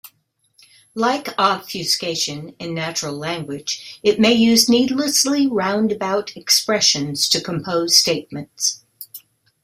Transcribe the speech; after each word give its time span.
Like 0.95 1.27
obfuscation 1.37 2.55
in 2.57 2.73
natural 2.73 3.15
language, 3.15 3.99
it 4.01 4.19
may 4.19 4.33
use 4.33 4.67
needlessly 4.67 5.45
roundabout 5.45 6.35
expressions 6.35 7.29
to 7.29 7.39
compose 7.39 7.95
statements. 7.99 8.83